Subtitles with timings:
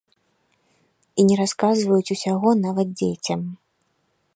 [1.21, 3.41] І не расказваюць усяго нават дзецям.